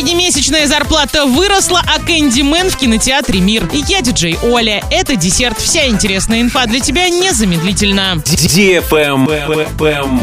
[0.00, 3.68] Среднемесячная зарплата выросла, а Кэнди Мэн в кинотеатре «Мир».
[3.86, 4.82] Я диджей Оля.
[4.90, 5.60] Это десерт.
[5.60, 8.22] Вся интересная инфа для тебя незамедлительно.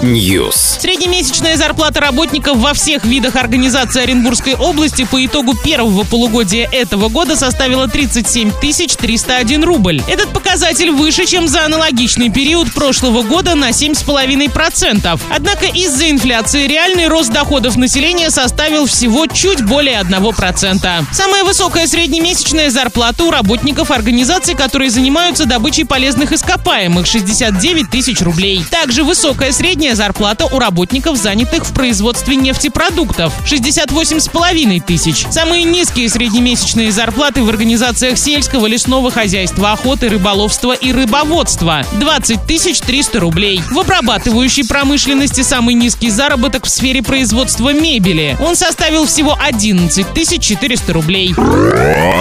[0.01, 0.79] News.
[0.79, 7.35] Среднемесячная зарплата работников во всех видах организации Оренбургской области по итогу первого полугодия этого года
[7.35, 10.01] составила 37 301 рубль.
[10.07, 15.19] Этот показатель выше, чем за аналогичный период прошлого года на 7,5%.
[15.29, 21.05] Однако из-за инфляции реальный рост доходов населения составил всего чуть более 1%.
[21.11, 28.63] Самая высокая среднемесячная зарплата у работников организаций, которые занимаются добычей полезных ископаемых– 69 тысяч рублей.
[28.71, 35.25] Также высокая средняя зарплата у работников, занятых в производстве нефтепродуктов– 68,5 тысяч.
[35.29, 42.79] Самые низкие среднемесячные зарплаты в организациях сельского, лесного хозяйства, охоты, рыболовства и рыбоводства– 20 тысяч
[42.79, 43.61] 300 рублей.
[43.69, 48.37] В обрабатывающей промышленности самый низкий заработок в сфере производства мебели.
[48.39, 51.33] Он составил всего 11 400 рублей.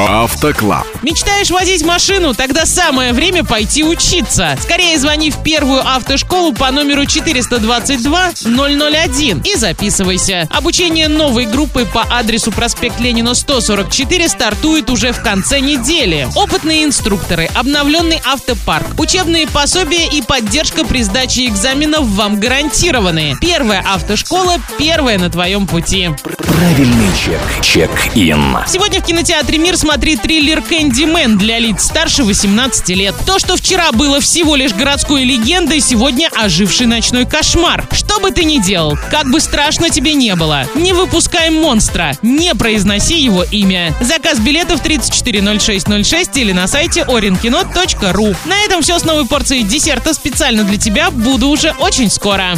[0.08, 0.86] Автоклаб.
[1.02, 2.32] Мечтаешь водить машину?
[2.32, 4.56] Тогда самое время пойти учиться.
[4.62, 10.48] Скорее звони в первую автошколу по номеру 422 001 и записывайся.
[10.51, 16.26] Обучение новой группы по адресу проспект Ленина 144 стартует уже в конце недели.
[16.37, 23.34] Опытные инструкторы, обновленный автопарк, учебные пособия и поддержка при сдаче экзаменов вам гарантированы.
[23.42, 26.09] Первая автошкола, первая на твоем пути.
[26.38, 27.41] Правильный чек.
[27.60, 28.57] Чек-ин.
[28.66, 33.15] Сегодня в кинотеатре «Мир» смотри триллер «Кэнди Мэн» для лиц старше 18 лет.
[33.27, 37.85] То, что вчера было всего лишь городской легендой, сегодня оживший ночной кошмар.
[37.91, 42.54] Что бы ты ни делал, как бы страшно тебе не было, не выпускай монстра, не
[42.54, 43.93] произноси его имя.
[44.01, 48.37] Заказ билетов 340606 или на сайте orinkino.ru.
[48.45, 51.10] На этом все с новой порцией десерта специально для тебя.
[51.10, 52.54] Буду уже очень скоро.